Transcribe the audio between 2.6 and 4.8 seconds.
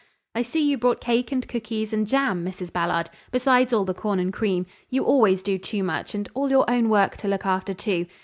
Ballard, besides all the corn and cream